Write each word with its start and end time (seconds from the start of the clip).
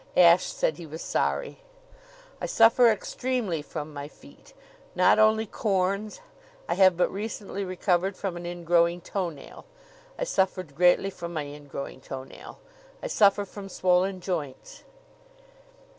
Ashe 0.17 0.47
said 0.47 0.77
he 0.77 0.87
was 0.87 1.03
sorry. 1.03 1.59
"I 2.41 2.47
suffer 2.47 2.89
extremely 2.89 3.61
from 3.61 3.93
my 3.93 4.07
feet 4.07 4.51
not 4.95 5.19
only 5.19 5.45
corns. 5.45 6.21
I 6.67 6.73
have 6.73 6.97
but 6.97 7.11
recently 7.13 7.63
recovered 7.63 8.17
from 8.17 8.35
an 8.35 8.43
ingrowing 8.47 9.01
toenail. 9.01 9.63
I 10.17 10.23
suffered 10.23 10.73
greatly 10.73 11.11
from 11.11 11.33
my 11.35 11.43
ingrowing 11.43 12.01
toenail. 12.01 12.57
I 13.03 13.05
suffer 13.05 13.45
from 13.45 13.69
swollen 13.69 14.21
joints." 14.21 14.81